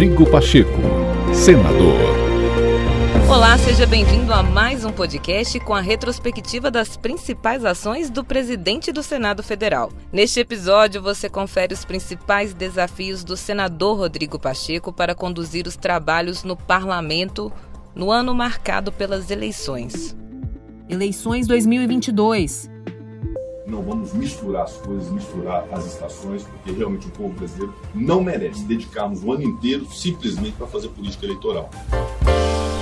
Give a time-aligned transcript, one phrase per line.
[0.00, 0.80] Rodrigo Pacheco,
[1.34, 1.94] senador.
[3.28, 8.92] Olá, seja bem-vindo a mais um podcast com a retrospectiva das principais ações do presidente
[8.92, 9.92] do Senado Federal.
[10.10, 16.44] Neste episódio, você confere os principais desafios do senador Rodrigo Pacheco para conduzir os trabalhos
[16.44, 17.52] no parlamento
[17.94, 20.16] no ano marcado pelas eleições.
[20.88, 22.70] Eleições 2022
[23.70, 28.64] não vamos misturar as coisas, misturar as estações, porque realmente o povo brasileiro não merece
[28.64, 31.70] dedicarmos o ano inteiro simplesmente para fazer política eleitoral.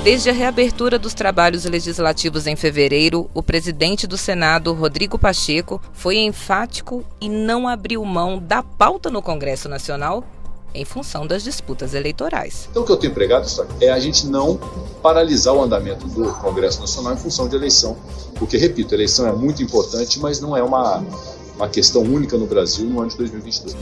[0.02, 6.16] Desde a reabertura dos trabalhos legislativos em fevereiro, o presidente do Senado, Rodrigo Pacheco, foi
[6.18, 10.24] enfático e não abriu mão da pauta no Congresso Nacional
[10.74, 12.68] em função das disputas eleitorais.
[12.70, 13.46] Então, o que eu tenho pregado
[13.80, 14.58] é a gente não
[15.02, 17.96] paralisar o andamento do Congresso Nacional em função de eleição,
[18.36, 21.02] porque, repito, eleição é muito importante, mas não é uma,
[21.56, 23.76] uma questão única no Brasil no ano de 2022.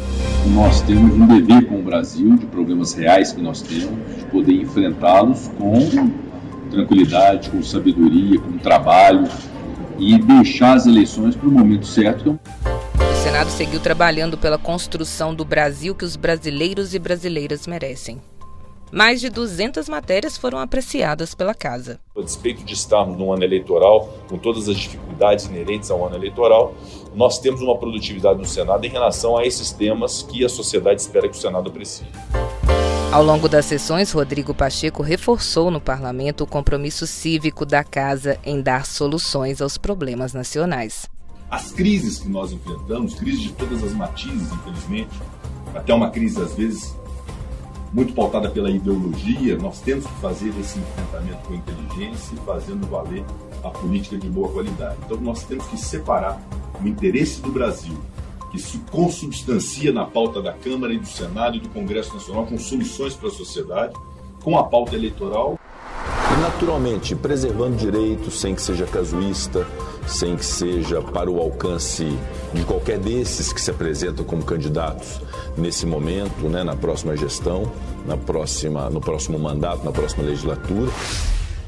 [0.55, 4.55] Nós temos um dever com o Brasil, de problemas reais que nós temos, de poder
[4.55, 6.27] enfrentá-los com
[6.71, 9.29] tranquilidade, com sabedoria, com trabalho
[9.99, 12.39] e deixar as eleições para o momento certo.
[13.37, 18.19] Senado seguiu trabalhando pela construção do Brasil que os brasileiros e brasileiras merecem.
[18.91, 22.01] Mais de 200 matérias foram apreciadas pela Casa.
[22.17, 26.75] A despeito de estarmos num ano eleitoral, com todas as dificuldades inerentes ao ano eleitoral,
[27.15, 31.29] nós temos uma produtividade no Senado em relação a esses temas que a sociedade espera
[31.29, 32.07] que o Senado aprecie.
[33.13, 38.63] Ao longo das sessões, Rodrigo Pacheco reforçou no parlamento o compromisso cívico da Casa em
[38.63, 41.07] dar soluções aos problemas nacionais
[41.51, 45.21] as crises que nós enfrentamos, crises de todas as matizes, infelizmente,
[45.75, 46.97] até uma crise às vezes
[47.93, 53.25] muito pautada pela ideologia, nós temos que fazer esse enfrentamento com inteligência e fazendo valer
[53.63, 54.97] a política de boa qualidade.
[55.05, 56.41] Então nós temos que separar
[56.83, 57.97] o interesse do Brasil,
[58.51, 62.59] que se consubstancia na pauta da Câmara e do Senado e do Congresso Nacional com
[62.59, 63.95] soluções para a sociedade,
[64.43, 65.59] com a pauta eleitoral
[66.41, 69.67] naturalmente, preservando direitos sem que seja casuísta,
[70.07, 72.05] sem que seja para o alcance
[72.53, 75.21] de qualquer desses que se apresentam como candidatos
[75.57, 77.71] nesse momento, né, na próxima gestão,
[78.07, 80.91] na próxima, no próximo mandato, na próxima legislatura.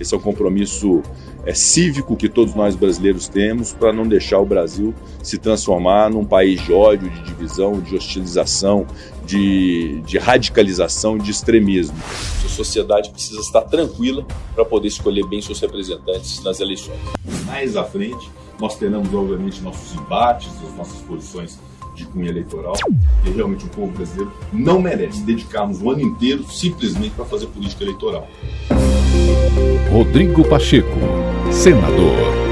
[0.00, 1.02] Esse é o compromisso
[1.44, 6.24] é, cívico que todos nós brasileiros temos para não deixar o Brasil se transformar num
[6.24, 8.86] país de ódio, de divisão, de hostilização,
[9.24, 11.96] de, de radicalização, de extremismo.
[12.44, 16.98] A sociedade precisa estar tranquila para poder escolher bem seus representantes nas eleições.
[17.46, 18.30] Mais à frente,
[18.60, 21.58] nós teremos, obviamente, nossos embates, as nossas posições
[21.98, 22.74] de cunho eleitoral,
[23.24, 27.84] e realmente o povo brasileiro não merece dedicarmos o ano inteiro simplesmente para fazer política
[27.84, 28.26] eleitoral.
[29.90, 30.88] Rodrigo Pacheco,
[31.50, 32.47] senador.